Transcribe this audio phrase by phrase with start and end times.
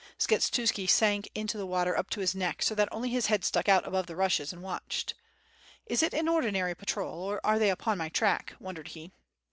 [0.17, 3.69] Skshetuski sank into the water up to his neck, so that only his head stuck
[3.69, 5.13] out above the rushes, and watched.
[5.85, 9.11] "Is it an ordinary patrol, or are they upon my track?" wondered he.